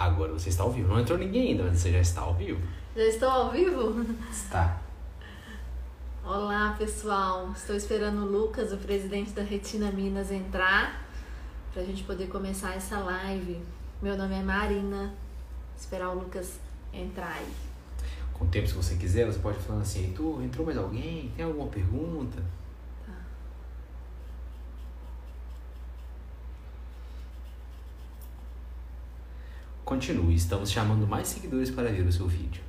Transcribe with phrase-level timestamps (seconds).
[0.00, 0.88] Agora você está ao vivo.
[0.88, 2.58] Não entrou ninguém ainda, mas você já está ao vivo.
[2.96, 4.02] Já estou ao vivo?
[4.32, 4.80] Está.
[6.24, 7.52] Olá, pessoal.
[7.54, 11.04] Estou esperando o Lucas, o presidente da Retina Minas, entrar
[11.70, 13.60] para a gente poder começar essa live.
[14.00, 15.12] Meu nome é Marina.
[15.76, 16.58] Esperar o Lucas
[16.94, 17.52] entrar aí.
[18.32, 21.30] Com o tempo, se você quiser, você pode falar assim: entrou mais alguém?
[21.36, 22.42] Tem alguma pergunta?
[29.90, 32.62] Continue, estamos chamando mais seguidores para ver o seu vídeo.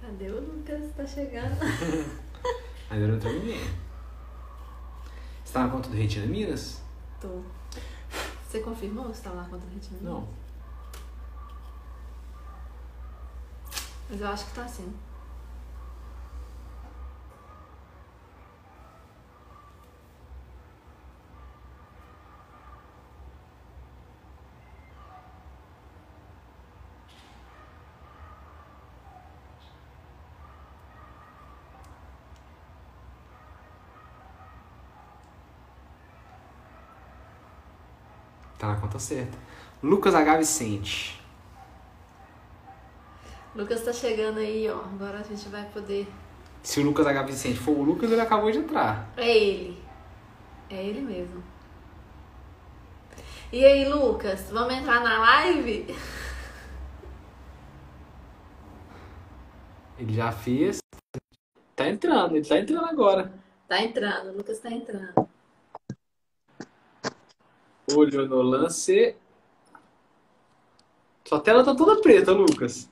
[0.00, 0.90] Cadê o Lucas?
[0.96, 1.60] Tá chegando.
[2.88, 3.60] Ainda não entrou ninguém.
[3.60, 3.74] Você
[5.44, 6.80] está na conta do Retina Minas?
[7.20, 7.42] Tô.
[8.48, 10.14] Você confirmou se tá lá na conta do Retina Minas?
[10.14, 10.28] Não.
[14.08, 14.94] Mas eu acho que tá sim.
[38.58, 39.36] Tá na conta certa.
[39.82, 40.36] Lucas H.
[40.38, 41.22] Vicente.
[43.54, 44.80] Lucas tá chegando aí, ó.
[44.80, 46.06] Agora a gente vai poder.
[46.62, 47.22] Se o Lucas H.
[47.22, 49.08] Vicente for o Lucas, ele acabou de entrar.
[49.16, 49.82] É ele.
[50.68, 51.42] É ele mesmo.
[53.52, 55.94] E aí, Lucas, vamos entrar na live?
[59.98, 60.78] Ele já fez.
[61.74, 63.32] Tá entrando, ele tá entrando agora.
[63.68, 65.28] Tá entrando, o Lucas tá entrando.
[67.94, 69.14] Olho no lance.
[71.24, 72.88] Sua tela tá toda preta, Lucas.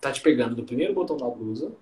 [0.00, 1.72] Tá te pegando do primeiro botão da blusa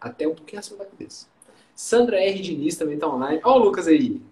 [0.00, 1.26] até um pouquinho acima da cabeça.
[1.74, 2.40] Sandra R.
[2.40, 3.40] Diniz também tá online.
[3.44, 4.22] Ó o Lucas aí.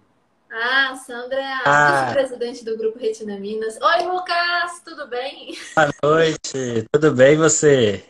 [0.51, 2.01] Ah, Sandra é a Ah.
[2.05, 3.77] vice-presidente do Grupo Retina Minas.
[3.81, 5.55] Oi, Lucas, tudo bem?
[5.75, 8.05] Boa noite, tudo bem e você?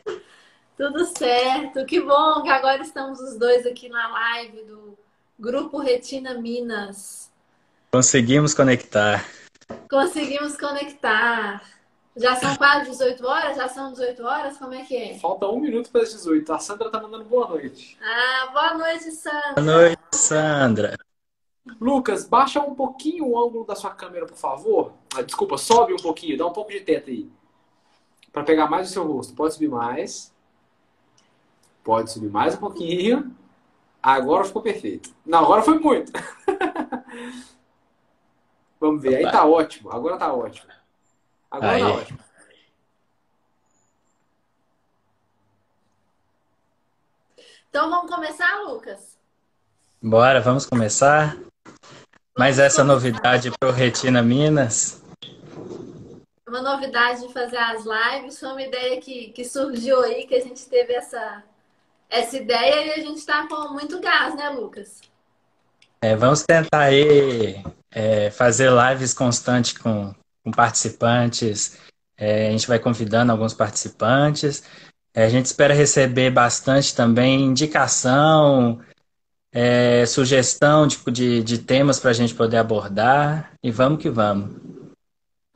[0.77, 1.85] Tudo certo.
[1.85, 4.97] Que bom que agora estamos os dois aqui na live do
[5.39, 7.31] Grupo Retina Minas.
[7.91, 9.25] Conseguimos conectar.
[9.89, 11.63] Conseguimos conectar.
[12.17, 13.55] Já são quase 18 horas?
[13.55, 14.57] Já são 18 horas?
[14.57, 15.17] Como é que é?
[15.17, 16.51] Falta um minuto para as 18.
[16.51, 17.97] A Sandra tá mandando boa noite.
[18.01, 19.53] Ah, boa noite, Sandra.
[19.55, 20.97] Boa noite, Sandra.
[21.79, 24.93] Lucas, baixa um pouquinho o ângulo da sua câmera, por favor.
[25.15, 27.29] Ah, desculpa, sobe um pouquinho, dá um pouco de teto aí.
[28.31, 29.33] Para pegar mais o seu rosto.
[29.33, 30.34] Pode subir mais.
[31.85, 33.37] Pode subir mais um pouquinho.
[34.01, 35.13] Agora ficou perfeito.
[35.23, 36.11] Não, agora foi muito.
[38.81, 39.17] Vamos ver.
[39.17, 39.91] Aí tá ótimo.
[39.91, 40.71] Agora tá ótimo.
[41.51, 41.81] Agora Aí.
[41.81, 42.19] tá ótimo.
[47.69, 49.15] Então vamos começar, Lucas?
[50.01, 51.37] Bora, vamos começar?
[52.35, 55.03] Mais essa novidade para o Retina Minas.
[56.49, 60.41] Uma novidade de fazer as lives foi uma ideia que, que surgiu aí, que a
[60.41, 61.43] gente teve essa,
[62.15, 65.01] essa ideia e a gente está com muito gás, né, Lucas?
[66.01, 71.77] É, vamos tentar aí é, fazer lives constantes com, com participantes.
[72.17, 74.63] É, a gente vai convidando alguns participantes.
[75.13, 78.79] É, a gente espera receber bastante também indicação,
[79.51, 83.51] é, sugestão tipo, de, de temas para a gente poder abordar.
[83.63, 84.55] E vamos que vamos.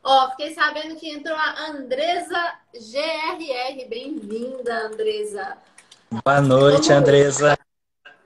[0.03, 3.87] Ó, fiquei sabendo que entrou a Andresa GRR.
[3.87, 5.57] Bem-vinda, Andresa.
[6.11, 7.55] Boa noite, Andresa.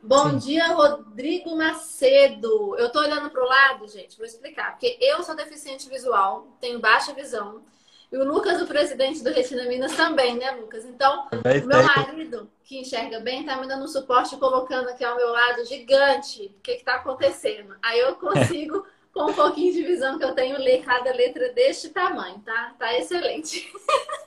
[0.01, 0.37] Bom Sim.
[0.37, 2.77] dia, Rodrigo Macedo.
[2.77, 4.71] Eu tô olhando pro lado, gente, vou explicar.
[4.71, 7.61] Porque eu sou deficiente visual, tenho baixa visão.
[8.09, 10.85] E o Lucas, o presidente do Retina Minas, também, né, Lucas?
[10.85, 11.83] Então, o meu tem.
[11.83, 16.55] marido, que enxerga bem, tá me dando um suporte colocando aqui ao meu lado gigante.
[16.57, 17.75] O que que tá acontecendo?
[17.81, 21.89] Aí eu consigo, com um pouquinho de visão que eu tenho, ler cada letra deste
[21.89, 22.75] tamanho, tá?
[22.79, 23.69] Tá excelente.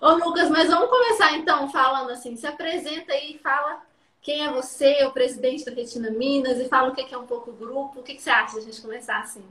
[0.00, 2.36] Ô, Lucas, mas vamos começar então falando assim.
[2.36, 3.80] Se apresenta aí e fala
[4.20, 7.26] quem é você, o presidente do Retina Minas, e fala o que que é um
[7.26, 8.00] pouco o grupo.
[8.00, 9.44] O que você acha de a gente começar assim?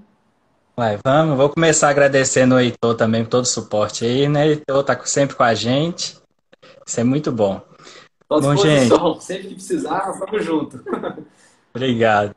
[0.76, 1.38] Vai, vamos.
[1.38, 4.48] Vou começar agradecendo o Heitor também por todo o suporte aí, né?
[4.48, 6.18] Heitor tá sempre com a gente.
[6.86, 7.62] Isso é muito bom.
[8.28, 9.22] Bom, disposição.
[9.22, 10.84] Sempre que precisar, vamos junto.
[11.74, 12.36] Obrigado.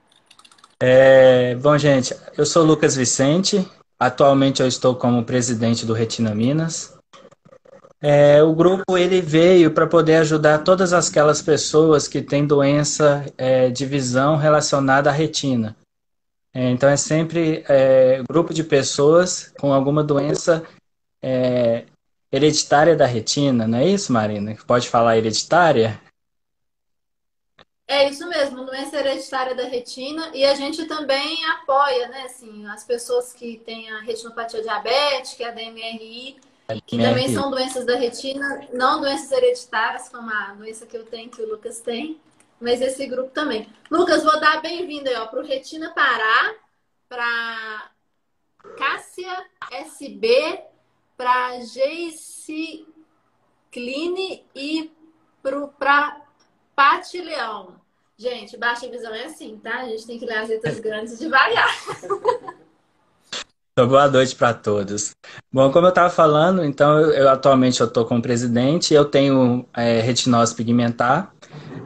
[0.79, 3.69] É, bom, gente, eu sou Lucas Vicente.
[3.99, 6.98] Atualmente eu estou como presidente do Retina Minas.
[8.01, 13.71] É, o grupo ele veio para poder ajudar todas aquelas pessoas que têm doença é,
[13.71, 15.77] de visão relacionada à retina.
[16.55, 20.65] É, então é sempre é, grupo de pessoas com alguma doença
[21.21, 21.85] é,
[22.31, 24.57] hereditária da retina, não é isso, Marina?
[24.67, 26.01] Pode falar hereditária?
[27.87, 32.85] É isso mesmo, doença hereditária da retina e a gente também apoia, né, assim, as
[32.85, 36.37] pessoas que têm a retinopatia diabética, a DMRI,
[36.87, 41.31] que também são doenças da retina, não doenças hereditárias, como a doença que eu tenho,
[41.31, 42.21] que o Lucas tem,
[42.61, 43.67] mas esse grupo também.
[43.91, 46.55] Lucas, vou dar bem-vindo aí, ó, pro Retina Pará,
[47.09, 47.91] para
[48.77, 50.61] Cássia SB,
[51.17, 52.87] para Geice
[53.73, 54.91] Cline e
[55.43, 56.21] para
[56.77, 57.81] Pati Leão.
[58.19, 59.79] Gente, baixa visão é assim, tá?
[59.79, 61.69] A gente tem que ler as letras grandes devagar.
[63.79, 65.13] Então, boa noite para todos.
[65.53, 69.65] Bom, como eu estava falando, então eu, eu atualmente eu estou como presidente, eu tenho
[69.73, 71.33] é, retinose pigmentar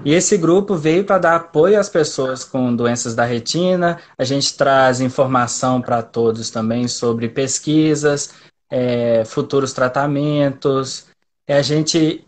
[0.02, 3.98] e esse grupo veio para dar apoio às pessoas com doenças da retina.
[4.16, 8.32] A gente traz informação para todos também sobre pesquisas,
[8.70, 11.08] é, futuros tratamentos.
[11.46, 12.24] A gente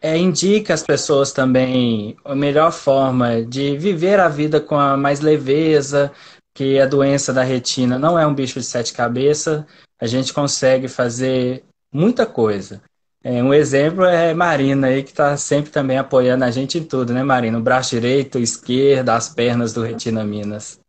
[0.00, 5.20] é, indica às pessoas também a melhor forma de viver a vida com a mais
[5.20, 6.10] leveza,
[6.58, 9.64] que a doença da retina não é um bicho de sete cabeças,
[9.96, 11.62] a gente consegue fazer
[11.92, 12.82] muita coisa.
[13.22, 17.14] É, um exemplo é Marina aí, que está sempre também apoiando a gente em tudo,
[17.14, 17.56] né, Marina?
[17.56, 20.80] O braço direito, esquerdo, as pernas do Retina Minas.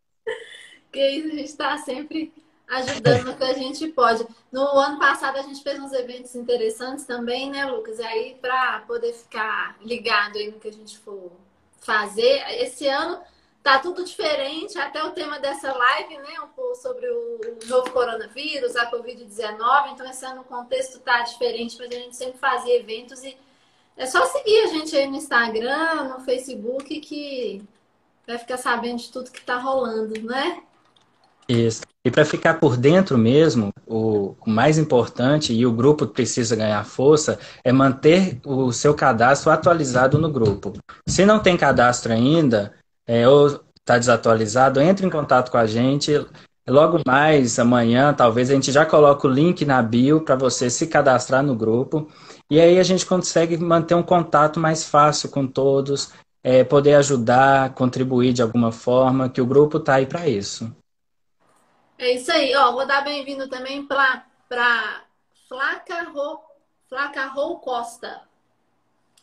[0.92, 2.33] Que isso, a gente está sempre
[2.68, 4.25] ajudando o que a gente pode.
[4.51, 8.00] No ano passado a gente fez uns eventos interessantes também, né, Lucas?
[8.00, 11.31] E aí, para poder ficar ligado aí no que a gente for
[11.80, 13.19] fazer, esse ano
[13.64, 18.76] tá tudo diferente, até o tema dessa live, né, um pouco sobre o novo coronavírus,
[18.76, 23.24] a Covid-19, então esse ano o contexto tá diferente, mas a gente sempre fazia eventos
[23.24, 23.38] e
[23.98, 27.62] é só seguir a gente aí no Instagram, no Facebook, que
[28.26, 30.62] vai ficar sabendo de tudo que tá rolando, né?
[31.50, 31.82] Isso.
[32.06, 37.38] E para ficar por dentro mesmo, o, mais importante, e o grupo precisa ganhar força,
[37.64, 40.74] é manter o seu cadastro atualizado no grupo.
[41.08, 42.74] Se não tem cadastro ainda,
[43.10, 43.48] é, ou
[43.80, 46.14] está desatualizado, entre em contato com a gente.
[46.68, 50.86] Logo mais, amanhã, talvez a gente já coloque o link na bio para você se
[50.86, 52.08] cadastrar no grupo.
[52.52, 56.14] E aí a gente consegue manter um contato mais fácil com todos,
[56.44, 60.72] é, poder ajudar, contribuir de alguma forma, que o grupo está aí para isso.
[61.98, 62.72] É isso aí, ó.
[62.74, 64.24] Vou dar bem-vindo também para
[65.48, 66.40] Flaca Rô,
[66.88, 68.22] Flaca Rô Costa.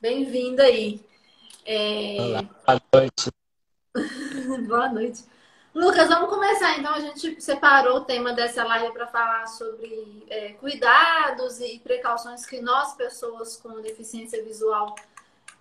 [0.00, 1.00] Bem-vinda aí.
[1.64, 2.16] É...
[2.20, 3.30] Olá, boa noite.
[4.66, 5.24] boa noite.
[5.74, 6.78] Lucas, vamos começar.
[6.78, 12.46] Então, a gente separou o tema dessa live para falar sobre é, cuidados e precauções
[12.46, 14.94] que nós, pessoas com deficiência visual,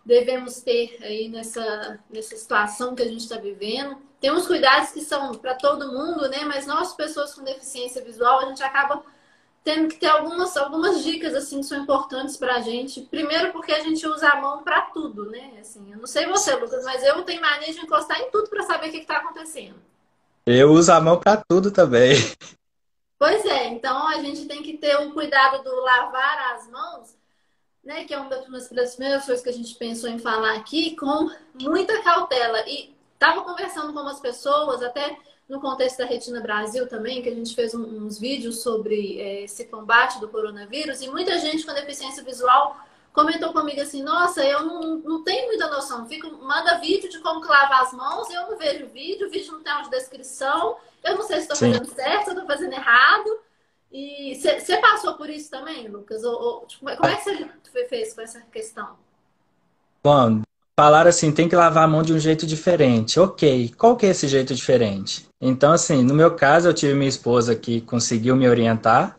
[0.05, 3.97] devemos ter aí nessa, nessa situação que a gente está vivendo.
[4.19, 6.45] Tem uns cuidados que são para todo mundo, né?
[6.45, 9.03] Mas nós, pessoas com deficiência visual, a gente acaba
[9.65, 13.01] tendo que ter algumas, algumas dicas assim que são importantes para a gente.
[13.01, 15.57] Primeiro, porque a gente usa a mão para tudo, né?
[15.59, 18.63] Assim, eu não sei você, Lucas, mas eu tenho mania de encostar em tudo para
[18.63, 19.75] saber o que está acontecendo.
[20.45, 22.15] Eu uso a mão para tudo também.
[23.17, 27.15] Pois é, então a gente tem que ter o um cuidado do lavar as mãos
[27.85, 31.29] né, que é uma das primeiras coisas que a gente pensou em falar aqui, com
[31.53, 32.67] muita cautela.
[32.67, 35.15] E estava conversando com umas pessoas, até
[35.47, 39.65] no contexto da Retina Brasil também, que a gente fez uns vídeos sobre é, esse
[39.65, 42.77] combate do coronavírus, e muita gente com deficiência visual
[43.13, 47.39] comentou comigo assim, nossa, eu não, não tenho muita noção, Fico, manda vídeo de como
[47.39, 51.24] lavar as mãos, eu não vejo vídeo, o vídeo não tem uma descrição, eu não
[51.24, 53.39] sei se estou fazendo certo, se estou fazendo errado.
[53.91, 56.24] E você passou por isso também, Lucas?
[56.25, 58.98] Ou, ou tipo, como é que você fez com essa questão?
[60.03, 60.41] Bom,
[60.79, 63.20] falaram assim, tem que lavar a mão de um jeito diferente.
[63.20, 65.27] Ok, qual que é esse jeito diferente?
[65.39, 69.17] Então, assim, no meu caso, eu tive minha esposa que conseguiu me orientar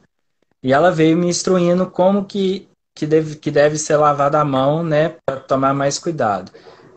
[0.63, 4.83] e ela veio me instruindo como que, que, deve, que deve ser lavada a mão,
[4.83, 6.53] né, para tomar mais cuidado.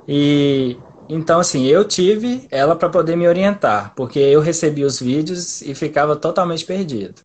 [0.08, 0.78] E
[1.12, 5.74] então, assim, eu tive ela para poder me orientar, porque eu recebi os vídeos e
[5.74, 7.22] ficava totalmente perdido.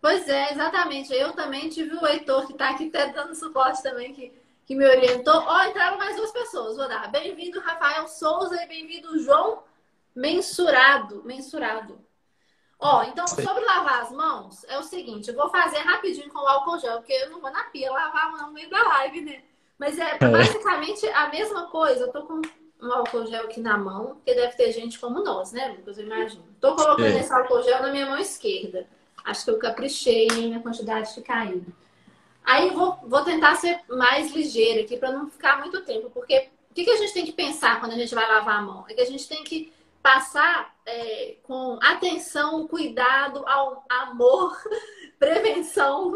[0.00, 1.14] Pois é, exatamente.
[1.14, 4.32] Eu também tive o Heitor, que está aqui até dando suporte também, que,
[4.72, 5.34] que me orientou.
[5.34, 7.10] Ó, oh, entraram mais duas pessoas, vou dar.
[7.10, 9.62] Bem-vindo, Rafael Souza, e bem-vindo, João
[10.14, 11.22] Mensurado.
[11.24, 12.00] Mensurado.
[12.78, 16.38] Ó, oh, então, sobre lavar as mãos, é o seguinte, eu vou fazer rapidinho com
[16.38, 18.82] o álcool gel, porque eu não vou na pia lavar a mão no meio da
[18.82, 19.42] live, né?
[19.78, 22.04] Mas é, é basicamente a mesma coisa.
[22.04, 22.40] Eu tô com
[22.80, 25.98] um álcool gel aqui na mão, porque deve ter gente como nós, né, Lucas?
[25.98, 26.44] Eu imagino.
[26.60, 27.20] Tô colocando é.
[27.20, 28.88] esse álcool gel na minha mão esquerda.
[29.22, 31.72] Acho que eu caprichei na quantidade de caindo.
[32.44, 36.74] Aí vou, vou tentar ser mais ligeira aqui para não ficar muito tempo, porque o
[36.74, 38.84] que, que a gente tem que pensar quando a gente vai lavar a mão?
[38.88, 39.72] É que a gente tem que
[40.02, 44.60] passar é, com atenção, cuidado, ao, amor,
[45.18, 46.12] prevenção,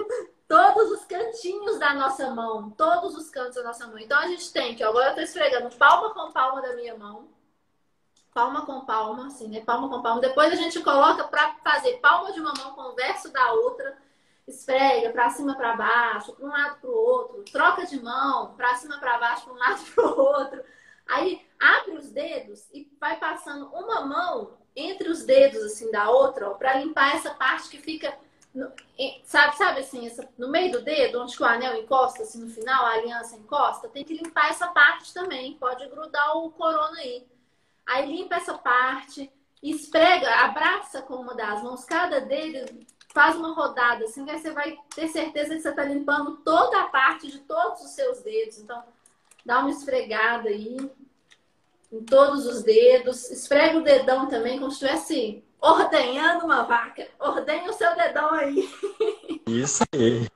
[0.49, 3.99] todos os cantinhos da nossa mão, todos os cantos da nossa mão.
[3.99, 6.97] Então a gente tem que, ó, agora eu tô esfregando palma com palma da minha
[6.97, 7.29] mão,
[8.35, 9.61] palma com palma, assim, né?
[9.61, 10.21] Palma com palma.
[10.21, 13.97] Depois a gente coloca para fazer palma de uma mão com o verso da outra,
[14.47, 18.75] esfrega para cima para baixo, para um lado para o outro, troca de mão, para
[18.77, 20.65] cima para baixo, para um lado para o outro.
[21.07, 26.51] Aí abre os dedos e vai passando uma mão entre os dedos assim da outra,
[26.51, 28.17] para limpar essa parte que fica
[28.57, 28.73] no,
[29.25, 32.87] sabe, sabe assim, essa, no meio do dedo, onde o anel encosta, assim, no final,
[32.87, 35.59] a aliança encosta, tem que limpar essa parte também.
[35.59, 37.27] Pode grudar o corona aí.
[37.87, 39.31] Aí limpa essa parte,
[39.63, 42.87] esprega, abraça com uma das mãos, cada dedo
[43.17, 46.85] faz uma rodada, assim, aí você vai ter certeza que você está limpando toda a
[46.85, 48.59] parte de todos os seus dedos.
[48.59, 48.85] Então,
[49.43, 50.77] dá uma esfregada aí
[51.91, 53.31] em todos os dedos.
[53.31, 57.09] Esfrega o dedão também, como se estivesse ordenhando uma vaca.
[57.19, 58.69] Ordenha o seu dedão aí.
[59.47, 60.29] Isso aí.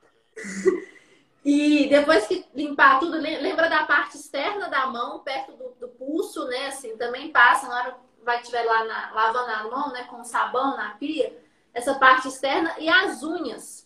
[1.45, 6.47] E depois que limpar tudo, lembra da parte externa da mão, perto do, do pulso,
[6.47, 6.69] né?
[6.69, 10.05] Assim, também passa na hora que vai estiver lá na, lavando a mão, né?
[10.05, 13.85] Com sabão na pia, essa parte externa e as unhas.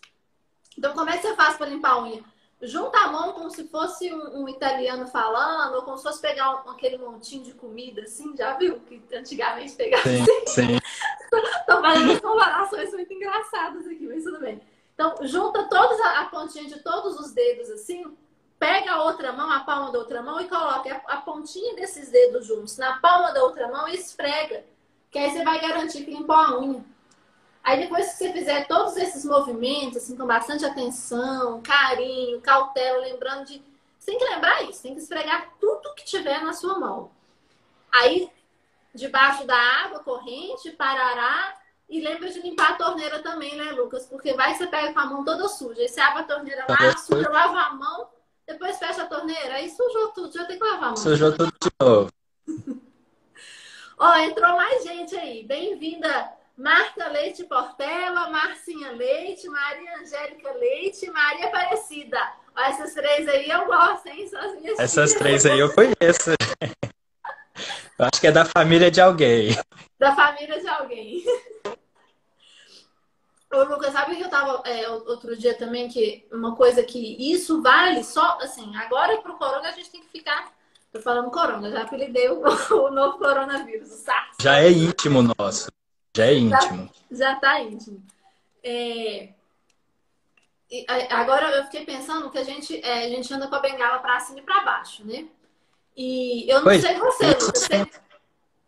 [0.77, 2.23] Então, como é que você faz para limpar a unha?
[2.61, 6.65] junta a mão como se fosse um, um, italiano falando, ou como se fosse pegar
[6.65, 8.79] um, aquele montinho de comida, assim, já viu?
[8.79, 10.45] Que antigamente pegava sim, assim.
[10.47, 10.79] Sim.
[11.67, 14.61] Tô fazendo comparações muito engraçadas aqui, mas tudo bem.
[14.93, 18.15] Então, junta todos a, a pontinha de todos os dedos assim,
[18.57, 22.09] pega a outra mão, a palma da outra mão e coloca a, a pontinha desses
[22.09, 24.63] dedos juntos na palma da outra mão e esfrega.
[25.11, 26.83] Que aí você vai garantir que limpou a unha.
[27.65, 33.45] Aí depois que você fizer todos esses movimentos, assim, com bastante atenção, carinho, cautela, lembrando
[33.45, 33.59] de.
[33.97, 37.09] Você tem que lembrar isso, tem que esfregar tudo que tiver na sua mão.
[37.91, 38.29] Aí,
[38.93, 41.57] debaixo da água corrente, parará.
[41.89, 44.05] E lembra de limpar a torneira também, né, Lucas?
[44.05, 45.81] Porque vai que você pega com a mão toda suja.
[45.81, 48.09] Aí você abre a torneira lá, suja, lava a mão,
[48.45, 49.55] depois fecha a torneira.
[49.55, 50.97] Aí sujou tudo, já tem que lavar a mão.
[50.97, 52.11] Sujou tudo de novo.
[53.97, 55.43] Ó, entrou mais gente aí.
[55.43, 62.17] Bem-vinda, Marta Leite Portela, Marcinha Leite, Maria Angélica Leite, Maria Aparecida.
[62.55, 64.27] Ó, essas três aí eu gosto, hein?
[64.27, 65.13] São as minhas Essas filhas.
[65.13, 66.31] três aí eu conheço.
[67.97, 69.57] Eu acho que é da família de alguém.
[69.97, 71.23] Da família de alguém.
[73.53, 77.61] Ô, Lucas, sabe que eu tava é, outro dia também, que uma coisa que isso
[77.61, 80.51] vale só, assim, agora pro corona a gente tem que ficar.
[80.91, 82.41] Tô falando corona, já apelidei o,
[82.75, 84.35] o novo coronavírus, o SARS.
[84.41, 85.71] Já é íntimo nosso.
[86.15, 86.89] Já é íntimo.
[87.11, 88.01] Já, já tá íntimo.
[88.63, 89.29] É...
[91.11, 94.19] Agora eu fiquei pensando que a gente, é, a gente anda com a bengala para
[94.19, 95.25] cima e para baixo, né?
[95.95, 97.51] E eu não Oi, sei você, Lucas.
[97.53, 97.87] Você...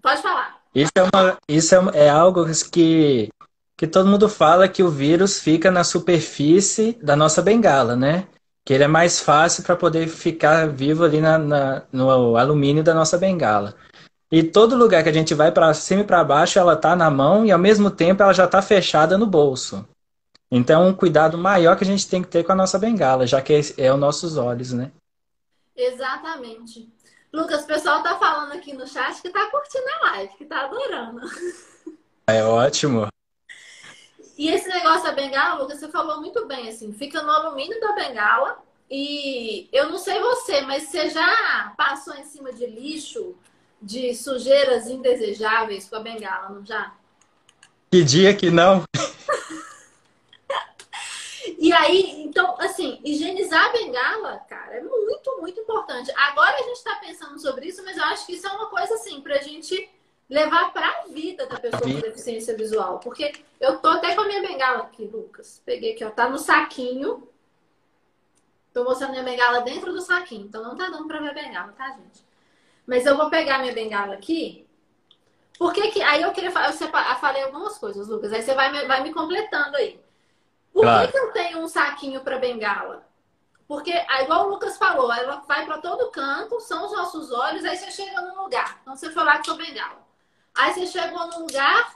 [0.02, 0.62] Pode falar.
[0.76, 3.30] Isso é, uma, isso é, é algo que,
[3.76, 8.28] que todo mundo fala que o vírus fica na superfície da nossa bengala, né?
[8.64, 12.94] Que ele é mais fácil para poder ficar vivo ali na, na, no alumínio da
[12.94, 13.76] nossa bengala.
[14.32, 17.10] E todo lugar que a gente vai para cima e para baixo, ela tá na
[17.10, 19.88] mão e ao mesmo tempo ela já está fechada no bolso.
[20.52, 23.42] Então, um cuidado maior que a gente tem que ter com a nossa bengala, já
[23.42, 24.92] que é, é os nossos olhos, né?
[25.76, 26.90] Exatamente.
[27.32, 30.66] Lucas, o pessoal tá falando aqui no chat que tá curtindo a live, que tá
[30.66, 31.22] adorando.
[32.30, 33.08] É ótimo.
[34.38, 37.94] E esse negócio da bengala, Lucas, você falou muito bem, assim, fica no alumínio da
[37.94, 38.62] bengala.
[38.92, 43.34] E eu não sei você, mas você já passou em cima de lixo
[43.82, 46.94] de sujeiras indesejáveis com a bengala, não já?
[47.92, 48.84] Que dia que não?
[51.58, 56.12] e aí, então, assim, higienizar a bengala, cara, é muito, muito importante.
[56.16, 58.96] Agora a gente está pensando sobre isso, mas eu acho que isso é uma coisa,
[58.96, 59.90] assim, pra gente
[60.30, 63.00] levar para a vida da pessoa com deficiência visual.
[63.00, 65.62] Porque eu tô até com a minha bengala aqui, Lucas.
[65.66, 67.28] Peguei aqui, ó, tá no saquinho.
[68.74, 71.74] Tô mostrando minha bengala dentro do saquinho, então não tá dando pra ver a bengala,
[71.74, 72.27] tá, gente?
[72.88, 74.66] Mas eu vou pegar minha bengala aqui.
[75.60, 76.02] Por que que...
[76.02, 76.70] Aí eu queria falar...
[76.70, 78.32] Eu falei algumas coisas, Lucas.
[78.32, 80.00] Aí você vai me, vai me completando aí.
[80.72, 81.06] Por claro.
[81.06, 83.06] que, que eu tenho um saquinho para bengala?
[83.68, 83.92] Porque,
[84.22, 87.92] igual o Lucas falou, ela vai para todo canto, são os nossos olhos, aí você
[87.92, 88.80] chega num lugar.
[88.82, 90.08] Então você foi lá com sua bengala.
[90.56, 91.94] Aí você chegou num lugar,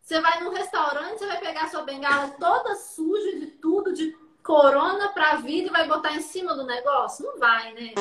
[0.00, 5.08] você vai num restaurante, você vai pegar sua bengala toda suja de tudo, de corona
[5.08, 7.24] pra vida e vai botar em cima do negócio?
[7.26, 7.94] Não vai, né?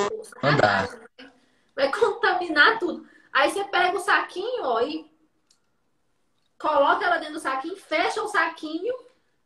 [0.43, 0.83] Não dá.
[0.83, 1.30] Né?
[1.75, 3.07] Vai contaminar tudo.
[3.31, 5.09] Aí você pega o saquinho, ó, e
[6.57, 8.93] coloca ela dentro do saquinho, fecha o saquinho,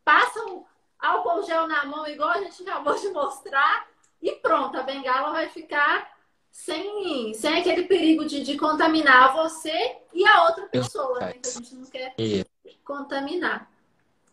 [0.04, 0.66] passa o
[1.00, 3.88] álcool gel na mão, igual a gente acabou de mostrar,
[4.22, 6.16] e pronto, a bengala vai ficar
[6.52, 11.34] sem, sem aquele perigo de, de contaminar você e a outra pessoa, né?
[11.34, 12.16] Que a gente não quer
[12.84, 13.70] contaminar.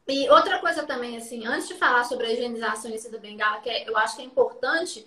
[0.06, 3.68] E outra coisa também, assim, antes de falar sobre a higienização e da bengala, que
[3.68, 5.06] é, eu acho que é importante,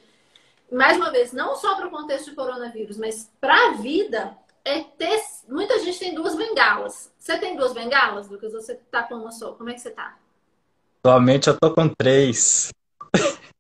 [0.72, 4.82] mais uma vez, não só para o contexto de coronavírus, mas para a vida, é
[4.82, 5.22] ter.
[5.48, 7.12] Muita gente tem duas bengalas.
[7.20, 8.52] Você tem duas bengalas, Lucas?
[8.52, 9.54] Você tá com uma só?
[9.54, 10.18] Como é que você tá?
[11.00, 12.72] Atualmente eu tô com três.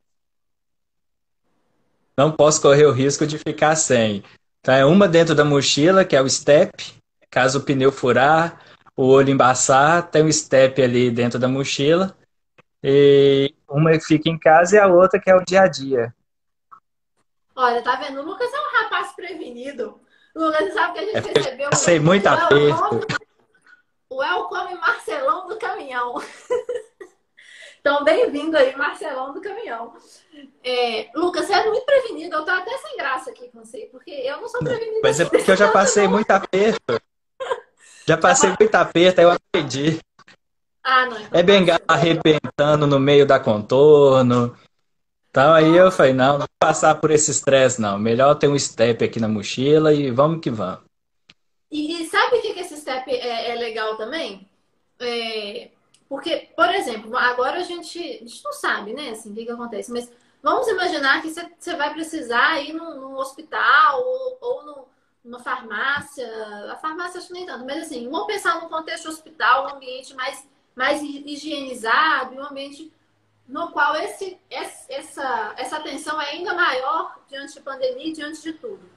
[2.18, 4.24] Não posso correr o risco de ficar sem.
[4.60, 6.96] Então é uma dentro da mochila, que é o step.
[7.30, 8.62] Caso o pneu furar,
[8.96, 12.18] o olho embaçar, tem um step ali dentro da mochila.
[12.82, 16.16] E uma fica em casa e a outra que é o dia a dia.
[17.56, 18.20] Olha, tá vendo?
[18.20, 20.00] O Lucas é um rapaz prevenido.
[20.36, 21.70] O Lucas sabe que a gente é recebeu.
[21.72, 23.08] Eu sei muito aperto.
[24.10, 26.16] O Welcome Marcelão do caminhão.
[27.86, 29.94] Então, bem-vindo aí, Marcelão do Caminhão.
[30.64, 32.36] É, Lucas, você é muito prevenido.
[32.36, 35.02] Eu tô até sem graça aqui com você, porque eu não sou prevenido.
[35.04, 37.00] Mas é porque eu já passei muito aperto.
[38.08, 40.00] Já passei muito aperto, aí eu aprendi.
[40.84, 41.22] Ah, não.
[41.22, 44.58] Então é bengala arrebentando no meio da contorno.
[45.36, 48.00] Então aí eu falei, não, não passar por esse estresse, não.
[48.00, 50.80] Melhor ter um step aqui na mochila e vamos que vamos.
[51.70, 54.50] E, e sabe o que, que esse step é, é legal também?
[54.98, 55.72] É,
[56.08, 59.52] porque, por exemplo, agora a gente, a gente não sabe, né, assim, o que, que
[59.52, 60.10] acontece, mas
[60.42, 64.88] vamos imaginar que você vai precisar ir num, num hospital ou, ou no,
[65.22, 66.26] numa farmácia,
[66.72, 70.14] a farmácia acho que nem tanto, mas assim, vamos pensar num contexto hospital, um ambiente
[70.14, 72.90] mais, mais higienizado, um ambiente
[73.48, 78.96] no qual esse, essa, essa atenção é ainda maior diante da pandemia, diante de tudo.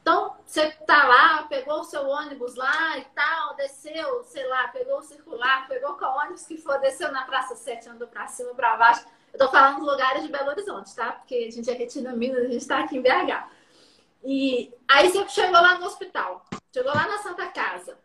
[0.00, 4.98] Então, você tá lá, pegou o seu ônibus lá e tal, desceu, sei lá, pegou
[4.98, 8.76] o circular, pegou qual ônibus que for, desceu na Praça 7, andou pra cima, pra
[8.76, 9.06] baixo.
[9.32, 11.12] Eu tô falando dos lugares de Belo Horizonte, tá?
[11.12, 13.48] Porque a gente é Retina Minas, a gente tá aqui em BH.
[14.24, 17.96] E aí você chegou lá no hospital, chegou lá na Santa Casa.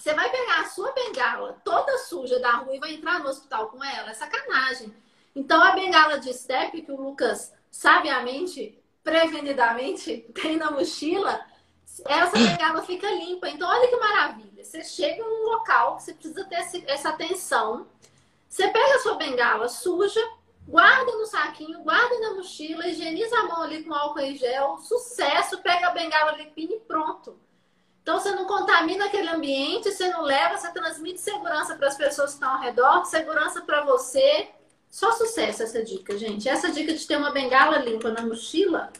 [0.00, 3.68] Você vai pegar a sua bengala toda suja da rua e vai entrar no hospital
[3.68, 4.10] com ela?
[4.10, 4.96] É sacanagem.
[5.36, 11.44] Então a bengala de step que o Lucas sabiamente prevenidamente tem na mochila,
[12.06, 13.50] essa bengala fica limpa.
[13.50, 14.64] Então, olha que maravilha.
[14.64, 17.86] Você chega num local, você precisa ter essa atenção.
[18.48, 20.20] Você pega a sua bengala suja,
[20.66, 25.58] guarda no saquinho, guarda na mochila, higieniza a mão ali com álcool em gel, sucesso,
[25.58, 27.38] pega a bengala limpinha e pronto.
[28.10, 32.30] Então você não contamina aquele ambiente, você não leva, você transmite segurança para as pessoas
[32.30, 34.48] que estão ao redor, segurança para você
[34.90, 36.48] só sucesso essa dica, gente.
[36.48, 38.90] Essa dica de ter uma bengala limpa na mochila,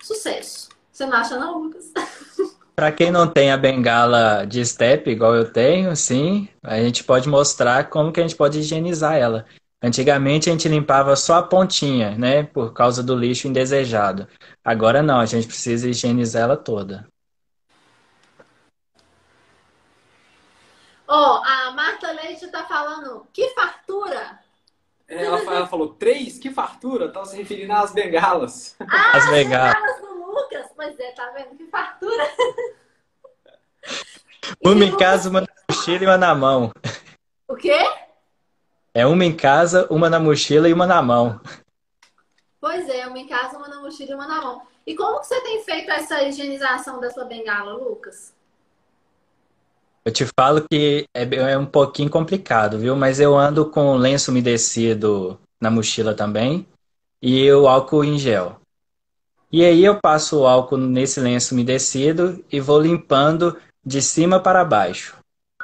[0.00, 0.68] sucesso.
[0.92, 1.90] Você não acha não, Lucas?
[2.76, 7.28] Para quem não tem a bengala de step, igual eu tenho, sim, a gente pode
[7.28, 9.46] mostrar como que a gente pode higienizar ela.
[9.82, 14.28] Antigamente a gente limpava só a pontinha, né, por causa do lixo indesejado.
[14.64, 17.10] Agora não, a gente precisa higienizar ela toda.
[21.14, 24.40] Ó, oh, a Marta Leite tá falando, que fartura!
[25.06, 26.38] Ela, ela falou, três?
[26.38, 27.04] Que fartura?
[27.04, 28.74] Estava se referindo às bengalas.
[28.80, 29.74] Ah, as bengalas.
[29.74, 30.70] bengalas do Lucas.
[30.74, 31.54] Pois é, tá vendo?
[31.54, 32.30] Que fartura.
[34.64, 36.72] Uma em casa, uma na mochila e uma na mão.
[37.46, 37.78] O quê?
[38.94, 41.40] É uma em casa, uma na mochila e uma na mão.
[42.58, 44.62] Pois é, uma em casa, uma na mochila e uma na mão.
[44.86, 48.34] E como que você tem feito essa higienização da sua bengala, Lucas?
[50.04, 52.96] Eu te falo que é, é um pouquinho complicado, viu?
[52.96, 56.66] Mas eu ando com lenço umedecido na mochila também
[57.20, 58.60] e o álcool em gel.
[59.50, 64.64] E aí eu passo o álcool nesse lenço umedecido e vou limpando de cima para
[64.64, 65.16] baixo.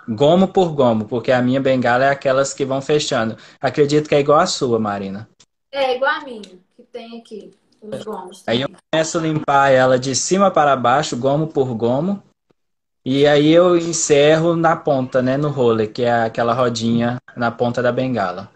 [0.09, 3.37] Gomo por gomo, porque a minha bengala é aquelas que vão fechando.
[3.61, 5.29] Acredito que é igual a sua, Marina.
[5.73, 7.51] É igual a minha, que tem aqui
[7.83, 8.45] os gomos.
[8.47, 12.23] Aí eu começo a limpar ela de cima para baixo, gomo por gomo.
[13.11, 17.81] E aí eu encerro na ponta, né, no roller, que é aquela rodinha na ponta
[17.81, 18.51] da bengala.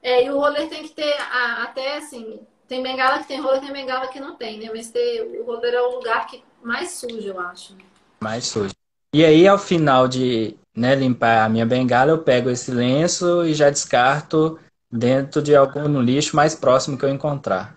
[0.00, 1.16] É, e o roller tem que ter
[1.64, 2.38] até assim,
[2.68, 4.70] tem bengala que tem roller, tem bengala que não tem, né?
[4.72, 7.76] Mas ter, o roller é o lugar que mais suja, eu acho.
[8.22, 8.72] Mais sujo.
[9.12, 13.52] E aí, ao final de né, limpar a minha bengala, eu pego esse lenço e
[13.52, 17.74] já descarto dentro de algum lixo mais próximo que eu encontrar.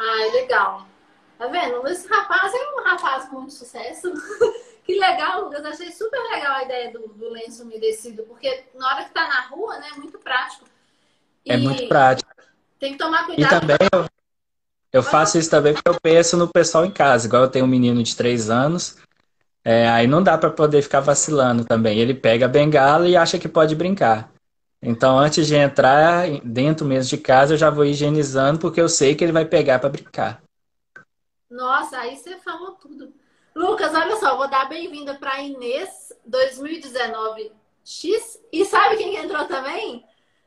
[0.00, 0.91] Ah, é legal.
[1.42, 1.84] Tá vendo?
[1.88, 4.12] Esse rapaz é um rapaz com muito sucesso.
[4.86, 5.64] que legal, Lucas.
[5.64, 9.40] Achei super legal a ideia do, do, lenço umedecido, porque na hora que tá na
[9.48, 10.64] rua, né, é muito prático.
[11.44, 12.30] É e é muito prático.
[12.78, 13.56] Tem que tomar cuidado.
[13.56, 14.06] E também eu,
[14.92, 17.26] eu faço isso também porque eu penso no pessoal em casa.
[17.26, 18.98] Igual eu tenho um menino de três anos,
[19.64, 21.98] é, aí não dá para poder ficar vacilando também.
[21.98, 24.30] Ele pega a bengala e acha que pode brincar.
[24.80, 29.16] Então, antes de entrar dentro mesmo de casa, eu já vou higienizando, porque eu sei
[29.16, 30.41] que ele vai pegar para brincar.
[31.52, 33.12] Nossa, aí você falou tudo.
[33.54, 37.52] Lucas, olha só, vou dar bem-vinda para Inês 2019
[37.84, 38.40] X.
[38.50, 40.02] E sabe quem entrou também?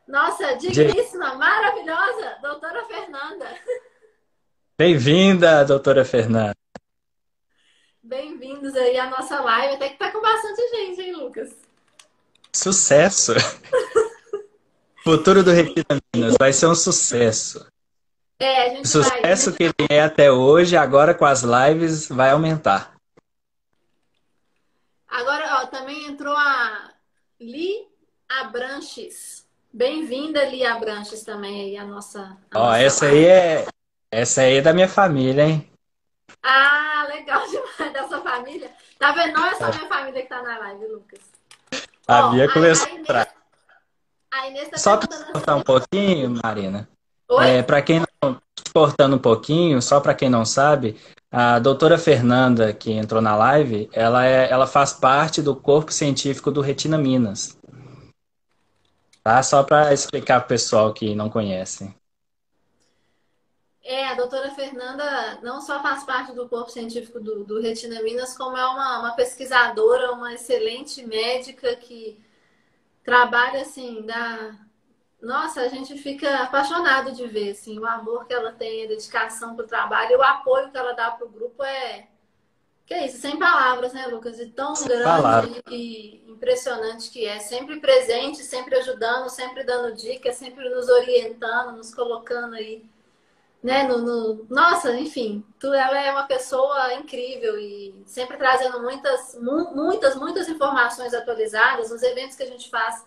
[0.07, 3.45] Nossa, digníssima, maravilhosa, doutora Fernanda.
[4.75, 6.55] Bem-vinda, doutora Fernanda.
[8.01, 9.75] Bem-vindos aí à nossa live.
[9.75, 11.55] Até que tá com bastante gente, hein, Lucas?
[12.51, 13.33] Sucesso!
[15.03, 17.74] Futuro do Retira Minas vai ser um sucesso.
[18.39, 19.57] É, a o sucesso vai...
[19.57, 22.93] que ele é até hoje, agora com as lives, vai aumentar.
[25.07, 26.91] Agora, ó, também entrou a
[27.39, 27.87] Li
[28.27, 29.45] Abranches.
[29.71, 32.37] Bem-vinda, Li Abranches, também aí, a nossa.
[32.51, 33.19] A ó, nossa essa live.
[33.19, 33.67] aí é.
[34.11, 35.69] Essa aí é da minha família, hein?
[36.43, 38.71] Ah, legal demais da sua família.
[38.99, 39.33] Tá vendo?
[39.33, 41.19] Não é só minha família que tá na live, Lucas.
[42.07, 43.27] A Ó, Bia começou a Inês, a
[44.31, 46.89] a Inês tá Só perguntando cortar um assim- pouquinho, Marina.
[47.29, 47.49] Oi?
[47.49, 48.41] É, para quem não,
[48.73, 50.97] cortando um pouquinho, só para quem não sabe,
[51.31, 56.51] a doutora Fernanda, que entrou na live, ela, é, ela faz parte do corpo científico
[56.51, 57.57] do Retina Minas.
[59.23, 59.41] Tá?
[59.41, 61.93] Só para explicar para o pessoal que não conhece.
[63.83, 68.35] É, a doutora Fernanda não só faz parte do corpo científico do, do Retina Minas,
[68.35, 72.19] como é uma, uma pesquisadora, uma excelente médica que
[73.03, 74.55] trabalha assim, da.
[75.25, 79.55] Nossa, a gente fica apaixonado de ver assim, o amor que ela tem, a dedicação
[79.55, 82.07] para o trabalho e o apoio que ela dá para o grupo é.
[82.85, 84.39] Que é isso, sem palavras, né, Lucas?
[84.39, 85.61] E tão Sem grande palavras.
[85.71, 87.39] e impressionante que é.
[87.39, 92.85] Sempre presente, sempre ajudando, sempre dando dicas, sempre nos orientando, nos colocando aí
[93.63, 99.35] né, no, no- Nossa, enfim, tu, ela é uma pessoa incrível e sempre trazendo muitas,
[99.41, 101.89] mu- muitas, muitas informações atualizadas.
[101.89, 103.03] Nos eventos que a gente faz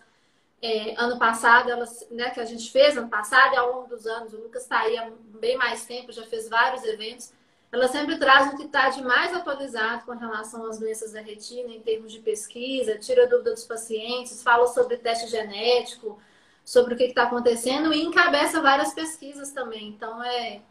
[0.60, 4.06] é, ano passado, elas, né, que a gente fez ano passado e ao longo dos
[4.06, 7.32] anos, o Lucas está aí há bem mais tempo, já fez vários eventos.
[7.70, 11.70] Ela sempre traz o que está de mais atualizado com relação às doenças da retina,
[11.70, 16.18] em termos de pesquisa, tira dúvida dos pacientes, fala sobre teste genético,
[16.64, 19.88] sobre o que está acontecendo e encabeça várias pesquisas também.
[19.88, 20.62] Então é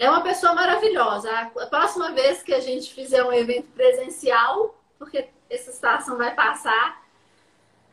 [0.00, 1.30] é uma pessoa maravilhosa.
[1.30, 6.99] A próxima vez que a gente fizer um evento presencial, porque essa situação vai passar,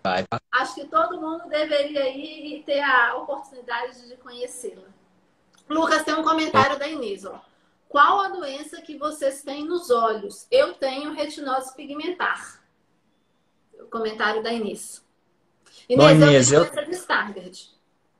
[0.04, 0.26] Vai.
[0.54, 4.88] acho que todo mundo deveria ir e ter a oportunidade de conhecê-la.
[5.70, 7.26] Lucas, tem um comentário da Inês.
[7.26, 7.42] Ó.
[7.90, 10.48] Qual a doença que vocês têm nos olhos?
[10.50, 12.62] Eu tenho retinose pigmentar.
[13.80, 15.04] O comentário da Inês.
[15.90, 17.70] Bom, Inês, Inês, eu eu- tenho doença de.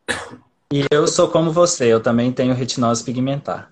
[0.74, 3.72] E eu sou como você, eu também tenho retinose pigmentar.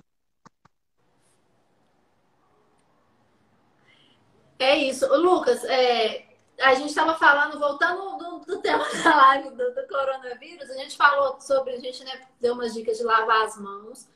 [4.58, 5.06] É isso.
[5.18, 6.25] Lucas, é,
[6.66, 10.98] a gente estava falando, voltando do, do tema da live do, do coronavírus, a gente
[10.98, 14.08] falou sobre, a gente né, deu umas dicas de lavar as mãos.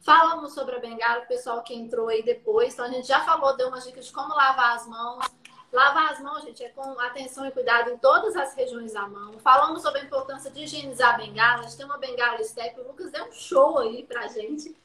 [0.00, 2.74] Falamos sobre a bengala, o pessoal que entrou aí depois.
[2.74, 5.24] Então, a gente já falou, deu umas dicas de como lavar as mãos.
[5.72, 9.38] Lavar as mãos, gente, é com atenção e cuidado em todas as regiões da mão.
[9.38, 11.60] Falamos sobre a importância de higienizar a bengala.
[11.60, 12.78] A gente tem uma bengala step.
[12.80, 14.76] O Lucas deu um show aí pra gente.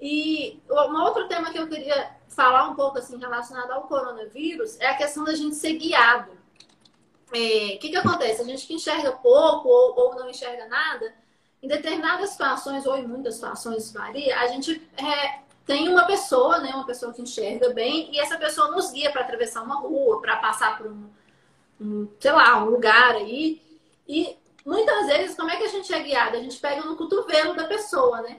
[0.00, 4.88] E um outro tema que eu queria falar um pouco assim relacionado ao coronavírus é
[4.88, 6.35] a questão da gente ser guiado.
[7.32, 8.42] É, O que, que acontece?
[8.42, 11.14] A gente que enxerga pouco ou, ou não enxerga nada,
[11.62, 16.70] em determinadas situações, ou em muitas situações varia, a gente é, tem uma pessoa, né,
[16.70, 20.36] uma pessoa que enxerga bem, e essa pessoa nos guia para atravessar uma rua, para
[20.36, 21.10] passar por um,
[21.80, 23.60] um, sei lá, um lugar aí.
[24.06, 26.36] E muitas vezes, como é que a gente é guiado?
[26.36, 28.38] A gente pega no cotovelo da pessoa, né?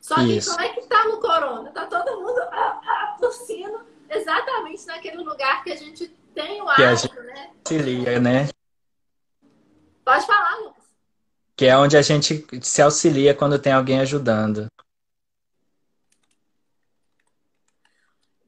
[0.00, 0.50] Só que Isso.
[0.50, 1.70] como é que tá no corona?
[1.70, 6.82] Tá todo mundo ah, ah, tossindo exatamente naquele lugar que a gente tem o Que
[6.82, 7.50] a hábito, né?
[7.58, 8.48] Auxilia, né?
[10.04, 10.84] Pode falar, Lucas.
[11.56, 14.66] Que é onde a gente se auxilia quando tem alguém ajudando.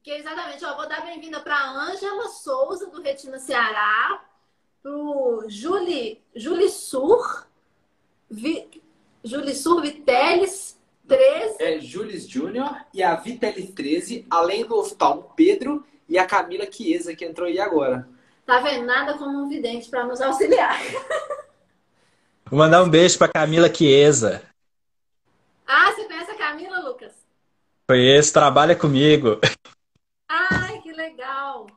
[0.01, 4.21] Que é exatamente, ó, vou dar bem-vinda para Ângela Souza, do Retina Ceará,
[4.81, 7.47] pro Juli, Juli Sur,
[8.29, 8.81] Vi,
[9.23, 11.55] Juli Sur Viteles, 13.
[11.59, 17.15] É Jules Júnior e a Vitelli 13, além do oftalmo Pedro e a Camila Chiesa,
[17.15, 18.07] que entrou aí agora.
[18.45, 18.85] Tá vendo?
[18.85, 20.77] Nada como um vidente para nos auxiliar.
[22.45, 24.43] Vou mandar um beijo pra Camila Chiesa.
[25.65, 27.13] Ah, você conhece a Camila, Lucas?
[27.87, 29.39] Conheço, trabalha comigo.
[30.29, 31.67] Ai, que legal!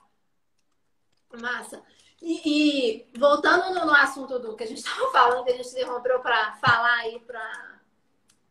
[1.41, 1.83] Massa.
[2.21, 5.69] E, e voltando no, no assunto do que a gente estava falando, que a gente
[5.69, 7.81] interrompeu para falar aí, para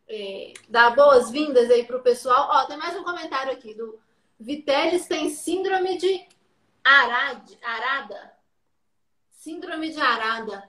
[0.08, 2.48] é, dar boas-vindas aí para o pessoal.
[2.52, 4.00] Ó, tem mais um comentário aqui do
[4.40, 6.28] Vitelis tem síndrome de
[6.84, 8.34] Arad, Arada.
[9.32, 10.64] Síndrome de Arada.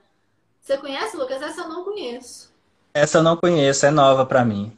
[0.60, 1.42] Você conhece, Lucas?
[1.42, 2.54] Essa eu não conheço.
[2.94, 4.76] Essa eu não conheço, é nova para mim.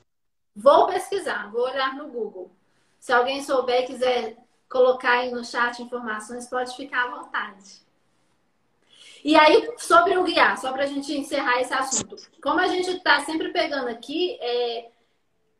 [0.55, 2.51] Vou pesquisar, vou olhar no Google.
[2.99, 4.37] Se alguém souber e quiser
[4.69, 7.87] colocar aí no chat informações, pode ficar à vontade.
[9.25, 12.17] E aí, sobre o guiar, só para a gente encerrar esse assunto.
[12.43, 14.91] Como a gente está sempre pegando aqui, é,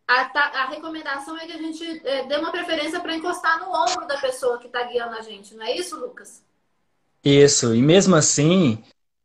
[0.09, 4.07] a, a, recomendação é que a gente é, dê uma preferência para encostar no ombro
[4.07, 6.43] da pessoa que está guiando a gente, não é isso, Lucas?
[7.23, 8.83] Isso, e mesmo assim,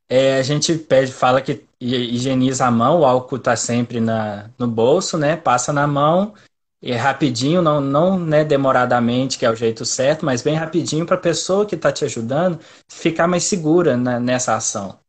[0.10, 4.68] é, a gente pede, fala que higieniza a mão, o álcool está sempre na, no
[4.68, 5.38] bolso, né?
[5.38, 6.34] Passa na mão
[6.82, 11.06] e é rapidinho, não, não né, demoradamente, que é o jeito certo, mas bem rapidinho
[11.06, 15.00] para a pessoa que está te ajudando ficar mais segura né, nessa ação.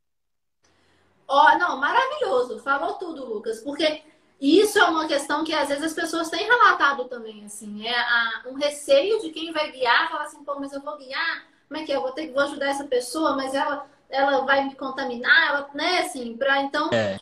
[1.27, 4.03] Oh, não, maravilhoso, falou tudo, Lucas, porque
[4.45, 8.43] isso é uma questão que às vezes as pessoas têm relatado também, assim, é a,
[8.47, 11.85] um receio de quem vai guiar, falar assim, pô, mas eu vou guiar, como é
[11.85, 11.97] que é?
[11.97, 15.71] Eu vou ter que vou ajudar essa pessoa, mas ela, ela vai me contaminar, ela,
[15.75, 17.19] né, assim, para então é.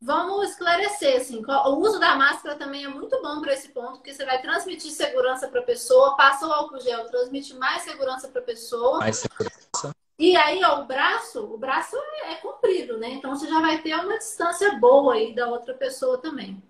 [0.00, 4.12] Vamos esclarecer, assim, o uso da máscara também é muito bom para esse ponto, porque
[4.12, 8.42] você vai transmitir segurança para a pessoa, passa o álcool gel, transmite mais segurança para
[8.42, 8.98] a pessoa.
[8.98, 9.96] Mais segurança.
[10.18, 13.10] E aí, ó, o braço, o braço é, é comprido, né?
[13.10, 16.62] Então você já vai ter uma distância boa aí da outra pessoa também.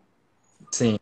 [0.73, 0.99] Sim.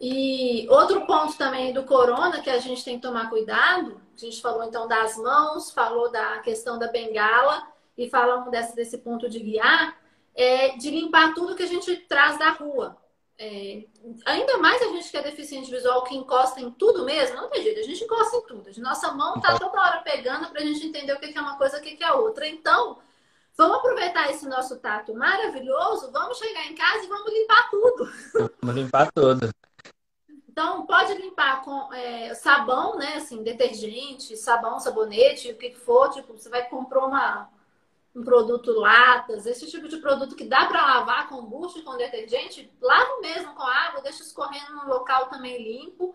[0.00, 4.40] E outro ponto também do corona que a gente tem que tomar cuidado, a gente
[4.40, 9.40] falou então das mãos, falou da questão da bengala e falamos desse, desse ponto de
[9.40, 9.96] guiar,
[10.34, 12.96] é de limpar tudo que a gente traz da rua.
[13.40, 13.84] É,
[14.26, 17.62] ainda mais a gente que é deficiente visual, que encosta em tudo mesmo, não tem
[17.62, 18.68] jeito, a gente encosta em tudo.
[18.78, 21.76] Nossa mão tá toda hora pegando para a gente entender o que é uma coisa
[21.76, 22.48] e o que é outra.
[22.48, 22.98] Então,
[23.56, 28.12] vamos aproveitar esse nosso tato maravilhoso, vamos chegar em casa e vamos limpar tudo.
[28.60, 29.50] Vamos limpar tudo.
[30.48, 33.14] Então, pode limpar com é, sabão, né?
[33.18, 36.10] Assim, detergente, sabão, sabonete, o que for.
[36.10, 37.48] Tipo, você vai comprar uma,
[38.18, 41.96] um produto latas, esse tipo de produto que dá para lavar com bucho e com
[41.96, 46.14] detergente, lava mesmo com água, deixa escorrendo num local também limpo.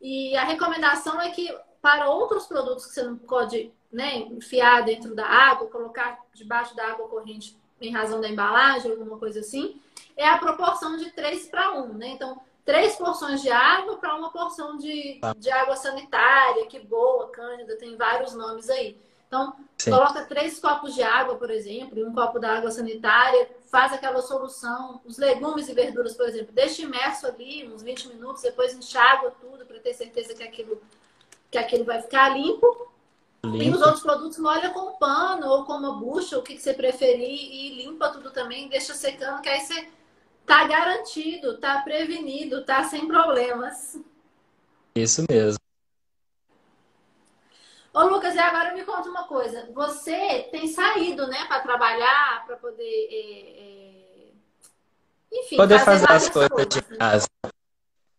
[0.00, 5.14] E a recomendação é que para outros produtos que você não pode né, enfiar dentro
[5.14, 9.80] da água, colocar debaixo da água corrente em razão da embalagem, alguma coisa assim,
[10.16, 12.08] é a proporção de 3 para 1, né?
[12.08, 17.76] Então, três porções de água para uma porção de, de água sanitária, que boa, cândida,
[17.76, 18.96] tem vários nomes aí.
[19.34, 19.90] Então, Sim.
[19.90, 24.22] coloca três copos de água, por exemplo, e um copo da água sanitária, faz aquela
[24.22, 25.00] solução.
[25.04, 29.66] Os legumes e verduras, por exemplo, deixa imerso ali uns 20 minutos, depois enxágua tudo
[29.66, 30.80] para ter certeza que aquilo,
[31.50, 32.88] que aquilo vai ficar limpo.
[33.44, 33.64] limpo.
[33.64, 36.72] E os outros produtos molha com pano ou com uma bucha, o que, que você
[36.72, 39.88] preferir, e limpa tudo também, deixa secando, que aí você
[40.46, 43.98] tá garantido, tá prevenido, tá sem problemas.
[44.94, 45.63] Isso mesmo.
[47.94, 49.70] Ô, Lucas, e agora me conta uma coisa.
[49.72, 52.82] Você tem saído, né, para trabalhar, para poder.
[52.82, 54.32] É, é...
[55.32, 56.96] Enfim, poder fazer, fazer as coisas, coisas de né?
[56.98, 57.26] casa.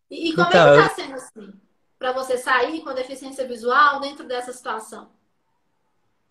[0.10, 1.54] E, e como então, é que está sendo assim?
[2.00, 5.10] Para você sair com deficiência visual dentro dessa situação?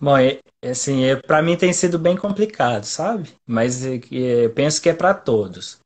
[0.01, 0.15] Bom,
[0.63, 3.35] assim, para mim tem sido bem complicado, sabe?
[3.47, 5.81] Mas eu penso que é para todos.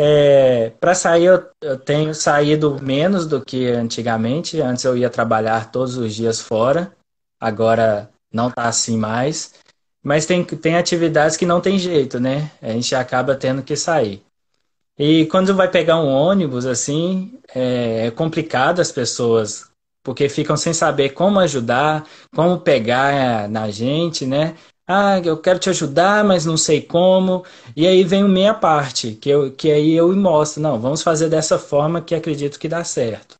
[0.00, 4.60] É, para sair, eu, eu, tenho saído menos do que antigamente.
[4.60, 6.92] Antes eu ia trabalhar todos os dias fora,
[7.40, 9.54] agora não está assim mais.
[10.00, 12.48] Mas tem, tem atividades que não tem jeito, né?
[12.62, 14.22] A gente acaba tendo que sair.
[14.96, 19.68] E quando vai pegar um ônibus, assim, é, é complicado as pessoas,
[20.04, 24.54] porque ficam sem saber como ajudar, como pegar na gente, né?
[24.90, 27.44] Ah, eu quero te ajudar, mas não sei como.
[27.76, 31.28] E aí vem o meia parte, que, eu, que aí eu mostro, não, vamos fazer
[31.28, 33.36] dessa forma que acredito que dá certo.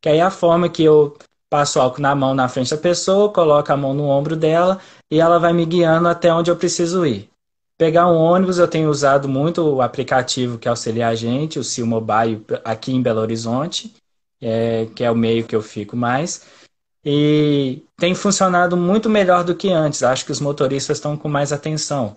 [0.00, 1.16] Que aí é a forma que eu
[1.50, 4.78] passo álcool na mão na frente da pessoa, coloco a mão no ombro dela
[5.10, 7.28] e ela vai me guiando até onde eu preciso ir.
[7.76, 11.84] Pegar um ônibus, eu tenho usado muito o aplicativo que auxilia a gente, o Sil
[11.84, 13.92] Mobile, aqui em Belo Horizonte,
[14.40, 16.61] é, que é o meio que eu fico mais
[17.04, 20.02] e tem funcionado muito melhor do que antes.
[20.02, 22.16] Acho que os motoristas estão com mais atenção.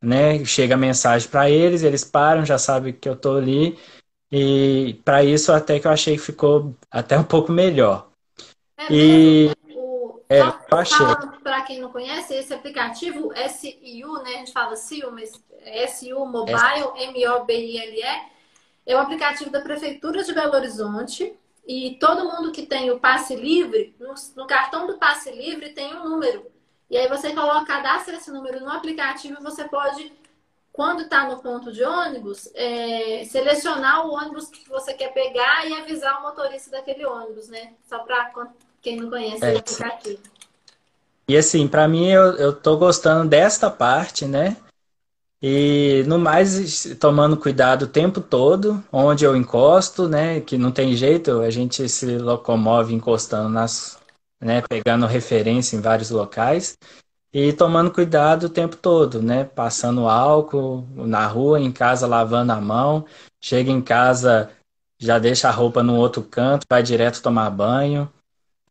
[0.00, 0.44] Né?
[0.44, 3.78] Chega a mensagem para eles, eles param, já sabem que eu estou ali.
[4.30, 8.08] E para isso até que eu achei que ficou até um pouco melhor.
[8.76, 10.20] É e o...
[10.28, 11.06] é, eu achei.
[11.42, 14.34] Para quem não conhece, esse aplicativo SIU, né?
[14.34, 15.32] A gente fala SIU, mas
[15.88, 18.38] SU Mobile, M-O-B-I-L-E,
[18.86, 21.34] é um aplicativo da Prefeitura de Belo Horizonte
[21.68, 25.94] e todo mundo que tem o passe livre, no, no, cartão do passe livre tem
[25.94, 26.46] um número.
[26.88, 30.10] E aí você coloca, cadastra esse número no aplicativo e você pode,
[30.72, 35.74] quando está no ponto de ônibus, é, selecionar o ônibus que você quer pegar e
[35.74, 37.74] avisar o motorista daquele ônibus, né?
[37.86, 38.32] Só para
[38.80, 40.22] quem não conhece é, o aplicativo.
[41.28, 44.56] E assim, para mim, eu, eu tô gostando desta parte, né?
[45.40, 50.40] E no mais, tomando cuidado o tempo todo, onde eu encosto, né?
[50.40, 53.98] Que não tem jeito, a gente se locomove encostando nas,
[54.40, 54.62] né?
[54.62, 56.76] Pegando referência em vários locais
[57.32, 59.44] e tomando cuidado o tempo todo, né?
[59.44, 63.06] Passando álcool na rua, em casa lavando a mão,
[63.40, 64.50] chega em casa
[64.98, 68.12] já deixa a roupa no outro canto, vai direto tomar banho.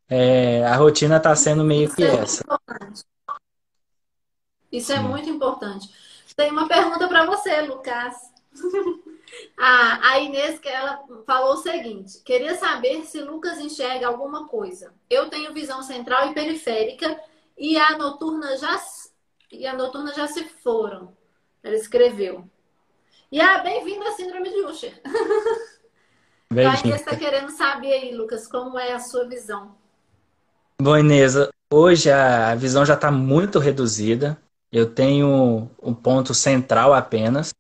[0.10, 2.44] É, a rotina está sendo meio que é essa.
[4.72, 5.90] Isso é muito importante.
[6.38, 8.16] Tem uma pergunta para você, Lucas.
[9.58, 14.94] a Inês que ela falou o seguinte: queria saber se Lucas enxerga alguma coisa.
[15.10, 17.20] Eu tenho visão central e periférica
[17.58, 18.80] e a noturna já
[19.52, 21.18] e a noturna já se foram.
[21.64, 22.48] Ela escreveu.
[23.32, 25.02] E ah, bem-vindo à síndrome de Usher.
[26.50, 29.76] Então, a Inês está querendo saber aí, Lucas, como é a sua visão.
[30.82, 31.34] Bom, Inês,
[31.70, 34.42] hoje a visão já está muito reduzida.
[34.72, 37.54] Eu tenho um ponto central apenas.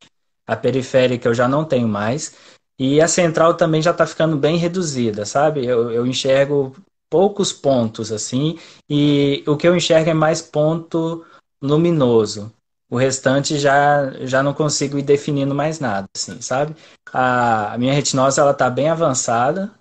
[0.45, 2.35] A periférica eu já não tenho mais.
[2.79, 5.65] E a central também já está ficando bem reduzida, sabe?
[5.65, 6.75] Eu, eu enxergo
[7.09, 8.57] poucos pontos assim.
[8.89, 11.25] E o que eu enxergo é mais ponto
[11.61, 12.51] luminoso.
[12.89, 16.75] O restante já, já não consigo ir definindo mais nada, assim, sabe?
[17.11, 19.71] A, a minha retinose ela está bem avançada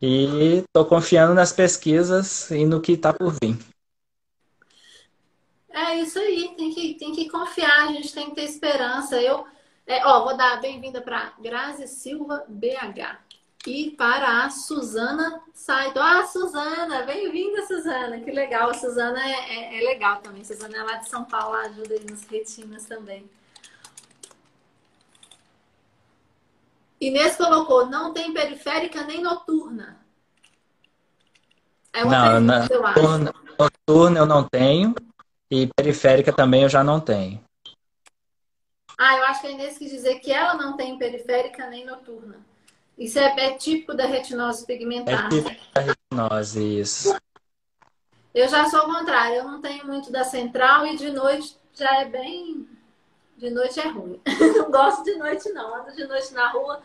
[0.00, 3.56] e estou confiando nas pesquisas e no que está por vir.
[5.78, 9.22] É isso aí, tem que, tem que confiar, a gente tem que ter esperança.
[9.22, 9.46] Eu,
[9.86, 13.16] é, ó, vou dar bem-vinda para Grazi Silva BH
[13.64, 16.00] e para a Suzana Saito.
[16.00, 18.18] Ah, Suzana, bem-vinda, Suzana.
[18.18, 20.42] Que legal, a Suzana é, é, é, legal também.
[20.42, 23.30] Suzana é lá de São Paulo, ajuda aí nas retinas também.
[27.00, 29.96] Inês colocou, não tem periférica nem noturna.
[31.92, 33.34] É uma não, pergunta, eu acho.
[33.56, 34.92] Noturna eu não tenho.
[35.50, 37.42] E periférica também eu já não tenho.
[38.98, 42.36] Ah, eu acho que a Inês quis dizer que ela não tem periférica nem noturna.
[42.98, 45.26] Isso é, é típico da retinose pigmentar.
[45.26, 47.16] É típico da retinose, isso.
[48.34, 52.00] Eu já sou o contrário, eu não tenho muito da central e de noite já
[52.00, 52.68] é bem.
[53.36, 54.20] De noite é ruim.
[54.56, 55.76] não gosto de noite, não.
[55.76, 56.82] Ando de noite na rua,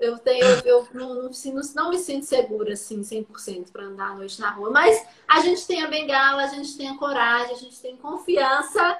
[0.00, 1.30] eu tenho, eu, não, não,
[1.74, 4.70] não, me sinto segura, assim, 100% para andar à noite na rua.
[4.70, 8.98] Mas a gente tem a bengala, a gente tem a coragem, a gente tem confiança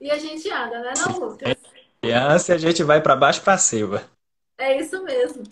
[0.00, 1.56] e a gente anda, né, não, Lucas?
[2.00, 4.02] Confiança e a gente vai para baixo para cima.
[4.58, 5.44] É isso mesmo.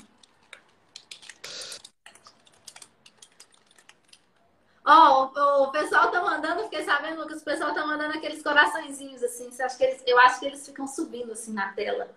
[4.85, 9.22] Ó, oh, o, pessoal tá mandando, fiquei sabendo, Lucas, o pessoal tá mandando aqueles coraçõezinhos
[9.22, 9.50] assim.
[9.50, 12.09] Você acha que eles, eu acho que eles ficam subindo assim na tela.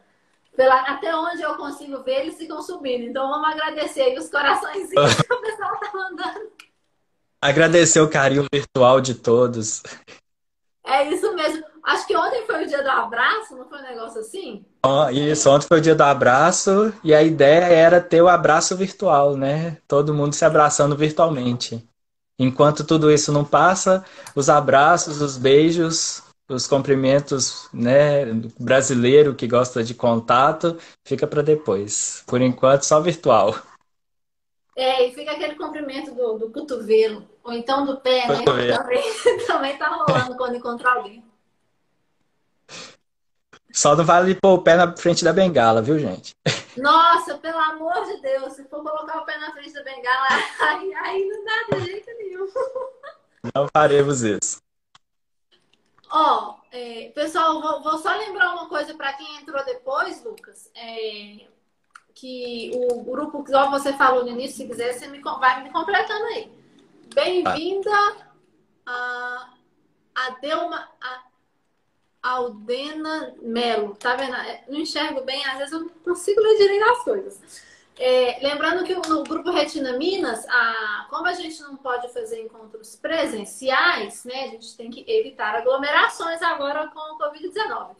[0.56, 3.04] Pela, até onde eu consigo ver, eles ficam subindo.
[3.04, 6.52] Então vamos agradecer aí os coraçõezinhos que o pessoal tá mandando.
[7.42, 9.84] Agradecer o carinho virtual de todos.
[10.86, 11.64] É isso mesmo.
[11.84, 14.66] Acho que ontem foi o dia do abraço, não foi um negócio assim?
[15.12, 19.36] Isso, ontem foi o dia do abraço e a ideia era ter o abraço virtual,
[19.36, 19.78] né?
[19.88, 21.84] Todo mundo se abraçando virtualmente.
[22.38, 24.04] Enquanto tudo isso não passa,
[24.36, 28.26] os abraços, os beijos, os cumprimentos, né,
[28.60, 32.24] brasileiro que gosta de contato, fica para depois.
[32.28, 33.56] Por enquanto, só virtual.
[34.76, 38.44] É, e fica aquele cumprimento do, do cotovelo, ou então do pé, né?
[38.44, 39.02] Também,
[39.48, 41.24] também tá rolando quando encontrar alguém.
[43.72, 46.34] Só não vale pôr o pé na frente da bengala, viu, gente?
[46.78, 50.28] Nossa, pelo amor de Deus, se for colocar o pé na frente da bengala,
[50.60, 52.48] aí, aí não dá de jeito nenhum.
[53.54, 54.65] Não faremos isso.
[56.18, 60.72] Ó, oh, é, pessoal, vou, vou, só lembrar uma coisa para quem entrou depois, Lucas.
[60.74, 61.46] É,
[62.14, 66.24] que o grupo, igual você falou no início, se quiser, você me, vai me completando
[66.28, 66.50] aí.
[67.14, 67.92] Bem-vinda
[68.86, 69.50] a,
[70.16, 71.22] a Delma a
[72.24, 73.94] Aldena Melo.
[73.98, 74.36] Tá vendo?
[74.36, 77.62] É, não enxergo bem, às vezes eu não consigo ler direito as coisas.
[77.98, 82.96] É, lembrando que no grupo Retina Minas, a, como a gente não pode fazer encontros
[82.96, 87.96] presenciais, né, a gente tem que evitar aglomerações agora com o Covid-19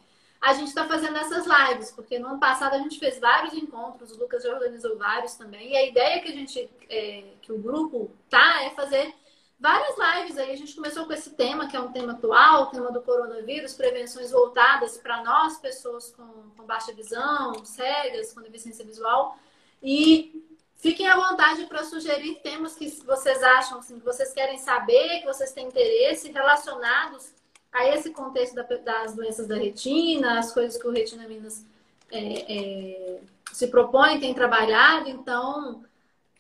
[0.46, 4.12] a gente está fazendo essas lives, porque no ano passado a gente fez vários encontros,
[4.12, 7.58] o Lucas já organizou vários também, e a ideia que a gente, é, que o
[7.58, 9.12] grupo tá, é fazer
[9.60, 10.52] várias lives aí.
[10.52, 13.74] A gente começou com esse tema, que é um tema atual, o tema do coronavírus,
[13.74, 19.36] prevenções voltadas para nós, pessoas com, com baixa visão, cegas, com deficiência visual.
[19.82, 20.44] E
[20.78, 25.26] fiquem à vontade para sugerir temas que vocês acham, assim, que vocês querem saber, que
[25.26, 27.34] vocês têm interesse relacionados
[27.72, 31.66] a esse contexto das doenças da retina, as coisas que o Retina Minas
[32.12, 33.20] é, é,
[33.52, 35.84] se propõe, tem trabalhado, então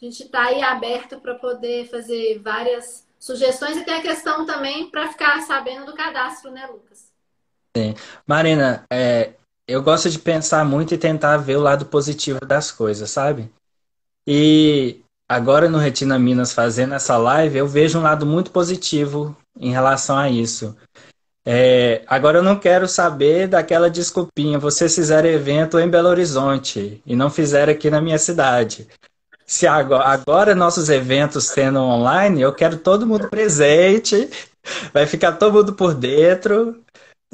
[0.01, 4.89] a gente está aí aberto para poder fazer várias sugestões e tem a questão também
[4.89, 7.11] para ficar sabendo do cadastro, né, Lucas?
[7.75, 7.93] Sim.
[8.25, 9.33] Marina, é,
[9.67, 13.49] eu gosto de pensar muito e tentar ver o lado positivo das coisas, sabe?
[14.27, 19.71] E agora no Retina Minas fazendo essa live, eu vejo um lado muito positivo em
[19.71, 20.75] relação a isso.
[21.47, 24.57] É, agora eu não quero saber daquela desculpinha.
[24.57, 28.87] Vocês fizeram evento em Belo Horizonte e não fizeram aqui na minha cidade.
[29.45, 34.27] Se agora, agora nossos eventos sendo online, eu quero todo mundo presente,
[34.91, 36.83] vai ficar todo mundo por dentro.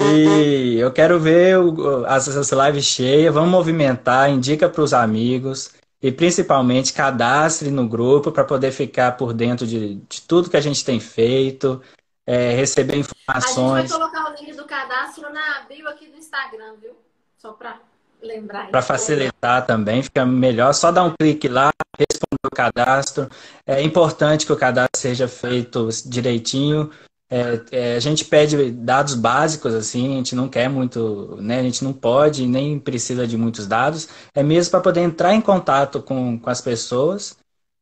[0.04, 5.70] E eu quero ver o, as, as lives cheias, vamos movimentar, indica para os amigos
[6.02, 10.60] e principalmente cadastre no grupo para poder ficar por dentro de, de tudo que a
[10.60, 11.80] gente tem feito,
[12.26, 13.78] é, receber informações.
[13.78, 16.92] A gente vai colocar o link do cadastro na bio aqui do Instagram, viu?
[17.38, 17.78] Só para
[18.20, 18.68] lembrar.
[18.70, 20.72] Para facilitar também, fica melhor.
[20.72, 23.28] Só dar um clique lá, responder o cadastro.
[23.66, 26.90] É importante que o cadastro seja feito direitinho.
[27.32, 31.60] É, é, a gente pede dados básicos, assim, a gente não quer muito, né?
[31.60, 34.08] A gente não pode nem precisa de muitos dados.
[34.34, 37.36] É mesmo para poder entrar em contato com, com as pessoas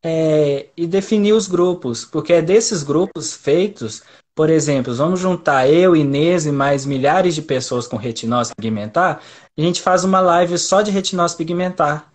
[0.05, 4.03] é, e definir os grupos, porque é desses grupos feitos
[4.41, 9.21] por exemplo, vamos juntar eu, Inês e mais milhares de pessoas com retinose pigmentar,
[9.59, 12.11] a gente faz uma live só de retinose pigmentar.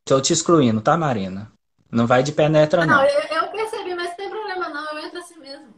[0.00, 1.52] Estou te excluindo, tá, Marina?
[1.88, 2.96] Não vai de penetra, não.
[2.96, 5.68] Não, eu, eu percebi, mas não tem problema não, eu entro assim mesmo.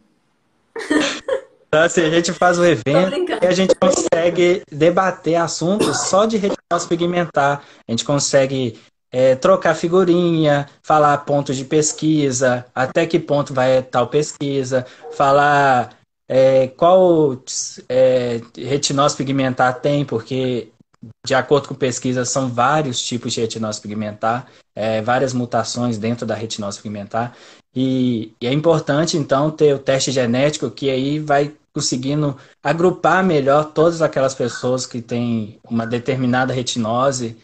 [1.70, 6.36] Então, assim, a gente faz o evento e a gente consegue debater assuntos só de
[6.36, 7.62] retinose pigmentar.
[7.86, 8.76] A gente consegue
[9.12, 15.90] é, trocar figurinha, falar pontos de pesquisa, até que ponto vai tal pesquisa, falar
[16.28, 17.40] é, qual
[17.88, 20.72] é, retinose pigmentar tem, porque
[21.24, 26.34] de acordo com pesquisa são vários tipos de retinose pigmentar, é, várias mutações dentro da
[26.34, 27.32] retinose pigmentar,
[27.74, 33.72] e, e é importante então ter o teste genético que aí vai conseguindo agrupar melhor
[33.72, 37.36] todas aquelas pessoas que têm uma determinada retinose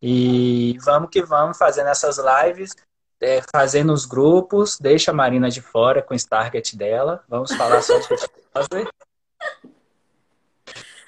[0.00, 2.74] e vamos que vamos fazendo essas lives,
[3.20, 7.22] é, fazendo os grupos, deixa a Marina de fora com o target dela.
[7.28, 7.86] Vamos falar de
[8.52, 8.88] fazer.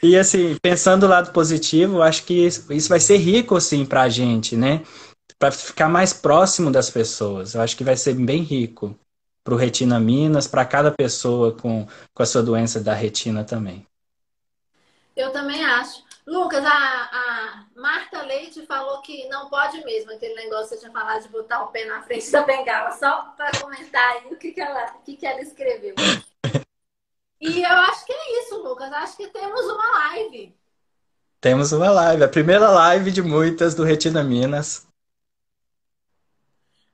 [0.02, 4.56] E assim, pensando do lado positivo, acho que isso vai ser rico assim a gente,
[4.56, 4.82] né?
[5.38, 7.54] Para ficar mais próximo das pessoas.
[7.54, 8.98] Eu acho que vai ser bem rico
[9.50, 11.84] para o Retina Minas, para cada pessoa com,
[12.14, 13.84] com a sua doença da retina também.
[15.16, 16.04] Eu também acho.
[16.24, 21.28] Lucas, a, a Marta Leite falou que não pode mesmo aquele negócio tinha falado de
[21.30, 24.94] botar o pé na frente da bengala, só para comentar aí o que, que, ela,
[24.94, 25.94] o que, que ela escreveu.
[27.42, 28.92] E eu acho que é isso, Lucas.
[28.92, 30.54] Acho que temos uma live.
[31.40, 34.86] Temos uma live, a primeira live de muitas do Retina Minas.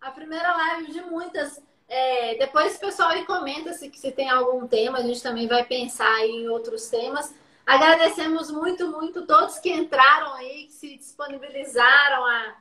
[0.00, 1.60] A primeira live de muitas.
[1.88, 5.64] É, depois o pessoal aí comenta se, se tem algum tema, a gente também vai
[5.64, 7.32] pensar em outros temas.
[7.64, 12.56] Agradecemos muito, muito todos que entraram aí, que se disponibilizaram a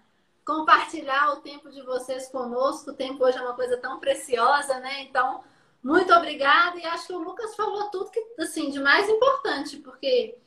[0.46, 2.92] compartilhar o tempo de vocês conosco.
[2.92, 5.02] O tempo hoje é uma coisa tão preciosa, né?
[5.02, 5.44] Então,
[5.84, 6.78] muito obrigada.
[6.78, 10.38] E acho que o Lucas falou tudo que, assim, de mais importante, porque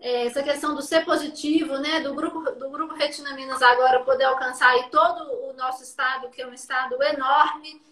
[0.00, 2.00] é, essa questão do ser positivo, né?
[2.00, 6.42] Do grupo, do grupo Retina Minas agora poder alcançar aí todo o nosso estado, que
[6.42, 7.82] é um estado enorme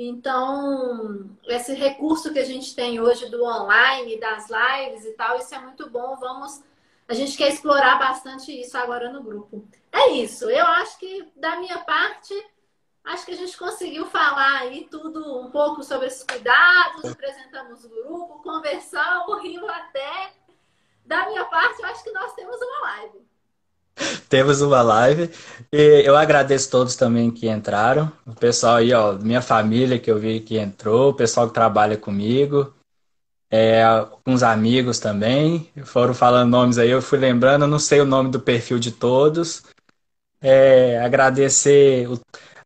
[0.00, 5.52] então, esse recurso que a gente tem hoje do online, das lives e tal, isso
[5.52, 6.14] é muito bom.
[6.14, 6.62] Vamos,
[7.08, 9.66] a gente quer explorar bastante isso agora no grupo.
[9.90, 10.48] É isso.
[10.48, 12.32] Eu acho que da minha parte,
[13.02, 17.88] acho que a gente conseguiu falar aí tudo um pouco sobre esses cuidados, apresentamos o
[17.88, 20.32] grupo, conversamos, rimos até.
[21.04, 23.27] Da minha parte, eu acho que nós temos uma live.
[24.28, 25.30] Temos uma live.
[25.72, 28.10] E eu agradeço todos também que entraram.
[28.26, 31.96] O pessoal aí, ó, minha família que eu vi que entrou, o pessoal que trabalha
[31.96, 32.72] comigo,
[33.50, 33.82] é,
[34.46, 35.68] amigos também.
[35.84, 39.62] Foram falando nomes aí, eu fui lembrando, não sei o nome do perfil de todos.
[40.40, 42.06] É, agradecer,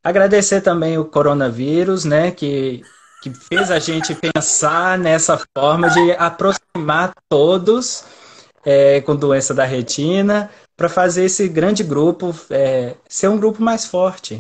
[0.05, 2.83] agradecer também o coronavírus, né, que,
[3.23, 8.05] que fez a gente pensar nessa forma de aproximar todos
[8.63, 10.51] é, com doença da retina
[10.83, 14.39] para fazer esse grande grupo é, ser um grupo mais forte.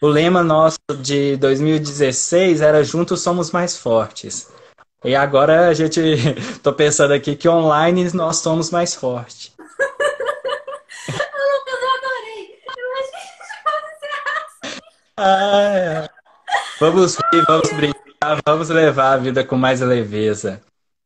[0.00, 4.50] O lema nosso de 2016 era Juntos Somos Mais Fortes.
[5.04, 6.00] E agora a gente,
[6.64, 9.52] tô pensando aqui que online nós somos mais fortes.
[11.06, 12.56] Lucas, eu adorei.
[12.78, 14.08] Eu acho que gente
[15.18, 16.08] Ah, é.
[16.80, 20.62] Vamos rir, vamos brincar, vamos levar a vida com mais leveza.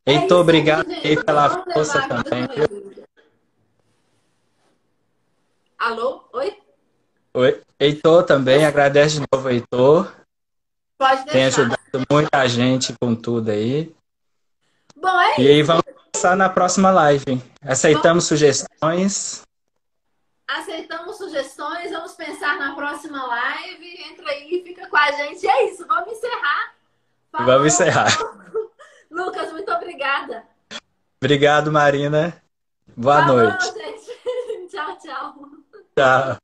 [0.07, 2.92] É Heitor, obrigado aí pela força também.
[5.83, 6.23] Alô?
[6.33, 6.57] Oi?
[7.35, 7.61] Oi.
[7.81, 10.15] Heitor também, agradece de novo, Heitor.
[10.97, 11.63] Pode Tem deixar.
[11.63, 13.93] ajudado muita gente com tudo aí.
[14.95, 17.43] Bom, é E aí vamos começar na próxima live.
[17.61, 19.43] Aceitamos sugestões.
[20.47, 24.05] Aceitamos sugestões, vamos pensar na próxima live.
[24.09, 25.45] Entra aí, fica com a gente.
[25.45, 26.75] E é isso, vamos encerrar.
[27.33, 27.47] Falou.
[27.49, 28.17] Vamos encerrar.
[29.11, 30.45] Lucas, muito obrigada.
[31.21, 32.41] Obrigado, Marina.
[32.97, 33.65] Boa Falou, noite.
[33.65, 34.71] gente.
[34.71, 35.62] tchau, tchau.
[35.97, 36.39] Tchau.